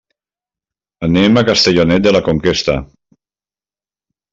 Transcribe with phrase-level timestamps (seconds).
[1.09, 2.81] Anem a Castellonet de la Conquesta.